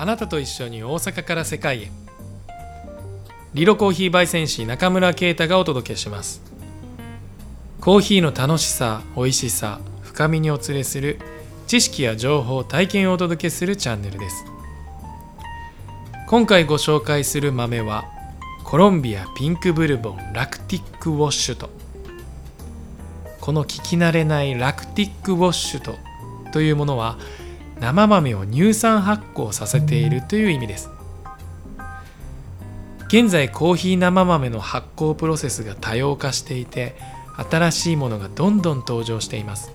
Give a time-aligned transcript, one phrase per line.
[0.00, 1.90] あなたと一緒に大阪から世界へ。
[3.52, 6.40] リロコーヒー焙煎士中村啓太がお届けします。
[7.80, 11.18] コーヒーの楽しさ美味しさ深みにお連れする
[11.66, 14.44] 知識や情報体験をお届けするチャンネルです。
[16.28, 18.04] 今回ご紹介する豆は
[18.62, 21.70] コロンビアピンクブルボンラクティックウォッシュと。
[23.40, 25.96] この聞き慣れないラクティックウォッシュと
[26.52, 27.18] というものは
[27.80, 30.90] 生豆を乳酸発酵させているという意味です。
[33.08, 36.96] 現在コーヒー生豆の発酵プロセスが多様化していて
[37.50, 39.72] 新しいものがどんどん登場しています。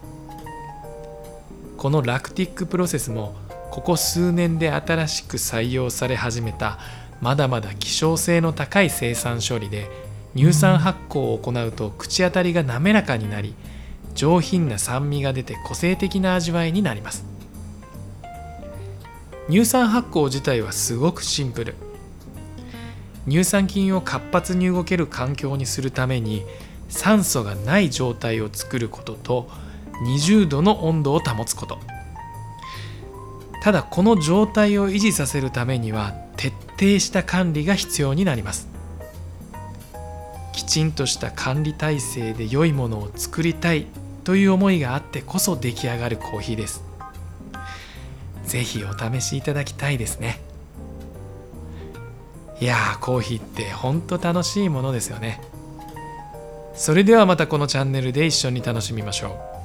[1.77, 3.35] このラクティックプロセスも
[3.71, 6.77] ここ数年で新しく採用され始めた
[7.21, 9.89] まだまだ希少性の高い生産処理で
[10.35, 13.55] 乳酸発酵を行うと口当たりが滑らかになり
[14.13, 17.32] 上品な酸味が出て個性的な味わいになります。
[19.49, 21.75] 乳酸発酵自体はすごくシンプル。
[23.27, 26.43] 乳酸菌を活発に動ける環境にするために
[26.89, 29.49] 酸素がない状態を作ることと
[30.05, 31.79] 20度の温度を保つこと。
[33.61, 38.69] ただこの状態を維持させるためには徹底した管理が必要になります。
[40.53, 43.87] きちんとした管理体制で良いものを作りたい
[44.23, 46.92] という思いがあってこそ出来上がるコーヒーです。
[48.45, 50.39] ぜひお試しいただきたいですね。
[52.59, 55.41] いやーコーヒーってほんと楽しいものですよね。
[56.75, 59.62] それではまたこのチャンネルで一緒に楽しみましょう。